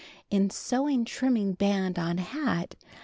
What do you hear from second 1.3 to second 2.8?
band on hat.